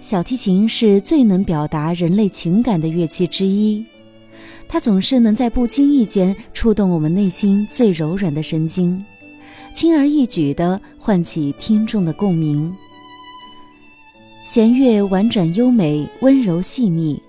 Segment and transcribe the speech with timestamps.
[0.00, 3.84] 小提琴是最能表达人类情感的乐器之一，
[4.66, 9.04] 它总是能在不经意间触动我们内心最柔软的神经，
[9.74, 12.74] 轻而易举地唤起听众的共鸣。
[14.42, 17.22] 弦乐婉转优美，温柔细腻，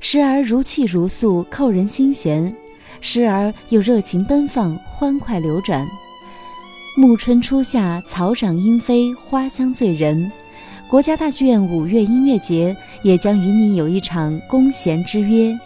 [0.00, 2.52] 时而如泣如诉，扣人心弦；
[3.00, 5.88] 时而又热情奔放，欢快流转。
[6.96, 10.30] 暮春初夏，草长莺飞，花香醉人。
[10.88, 15.58] 国家大剧院五月音乐节也将与你有一场弓弦之约。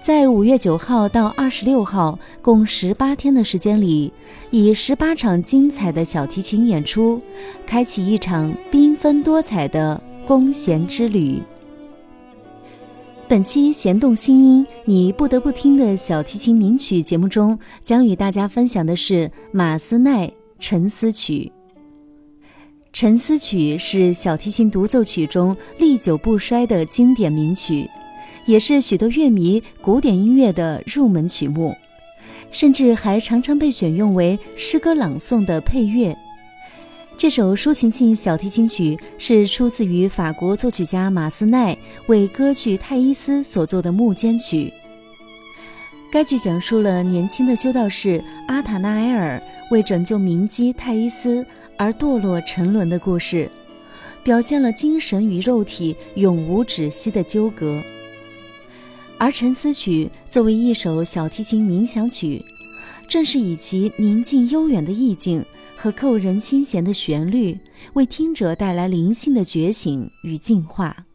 [0.00, 4.12] 在五月九号到二十六号，共十八天的时间里，
[4.52, 7.20] 以十八场精彩的小提琴演出，
[7.66, 11.42] 开启一场缤纷多彩的弓弦之旅。
[13.26, 20.28] 本期弦动心音，你不得不听的小提琴名曲节目中，将与大家分享的是马斯奈
[20.60, 21.32] 《沉思曲》。
[22.96, 27.86] 《沉思曲》是小提琴独奏曲中历久不衰的经典名曲。
[28.46, 31.76] 也是许多乐迷古典音乐的入门曲目，
[32.50, 36.16] 甚至还常常被选用为诗歌朗诵的配乐。
[37.18, 41.76] 这首抒情性小提琴曲是出自于法国作曲家马斯奈
[42.06, 44.72] 为歌剧《泰伊斯》所作的幕间曲。
[46.10, 51.44] 该剧讲述了年轻的修道士阿塔纳埃尔为拯救名姬泰伊斯
[51.78, 53.50] 而堕落沉沦的故事，
[54.22, 57.82] 表现了精神与肉体永无止息的纠葛。
[59.18, 62.44] 而《沉思曲》作为一首小提琴冥想曲，
[63.08, 65.44] 正是以其宁静悠远的意境
[65.76, 67.58] 和扣人心弦的旋律，
[67.94, 71.06] 为听者带来灵性的觉醒与净化。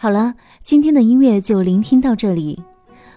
[0.00, 2.62] 好了，今天的音乐就聆听到这里。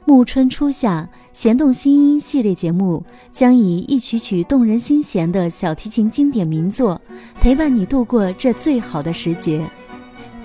[0.04, 7.00] 暮春初夏，弦动心音系列节目将以一曲曲动人心弦的小提琴经典名作，
[7.40, 9.64] 陪伴你度过这最好的时节。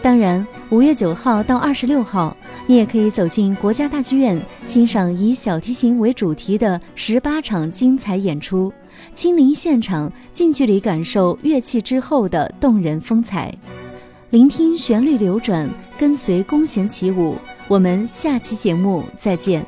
[0.02, 2.36] 当然，五月九号到二十六号，
[2.66, 8.70] 你也可以走进国家大剧院，欣赏以小提琴为主题的十八场精彩演出，
[9.14, 13.50] 亲临现场，近距离感受乐器之后的动人风采。
[14.30, 17.36] 聆听旋律流转，跟随弓弦起舞。
[17.68, 19.64] 我们下期节目再见。